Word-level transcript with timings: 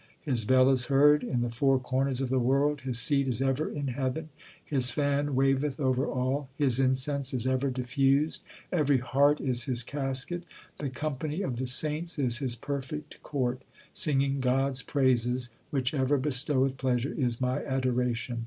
His 0.23 0.45
bell 0.45 0.71
is 0.71 0.85
heard 0.87 1.21
in 1.23 1.41
the 1.41 1.51
four 1.51 1.77
corners 1.77 2.21
of 2.21 2.31
the 2.31 2.39
world, 2.39 2.81
His 2.81 2.97
seat 2.97 3.27
is 3.27 3.39
ever 3.39 3.69
in 3.69 3.89
heaven, 3.89 4.29
His 4.65 4.89
fan 4.89 5.35
waveth 5.35 5.79
over 5.79 6.07
all, 6.07 6.49
His 6.55 6.79
incense 6.79 7.35
is 7.35 7.45
ever 7.45 7.69
diffused, 7.69 8.41
Every 8.73 8.97
heart 8.97 9.39
is 9.39 9.65
His 9.65 9.83
casket, 9.83 10.41
1 10.77 10.87
The 10.87 10.89
company 10.95 11.43
of 11.43 11.57
the 11.57 11.67
saints 11.67 12.17
is 12.17 12.39
His 12.39 12.55
perfect 12.55 13.21
court. 13.21 13.59
2 13.59 13.65
Singing 13.93 14.39
God 14.39 14.69
s 14.71 14.81
praises, 14.81 15.49
which 15.69 15.93
ever 15.93 16.17
bestoweth 16.17 16.77
pleasure, 16.77 17.13
is 17.15 17.39
my 17.39 17.63
adoration. 17.63 18.39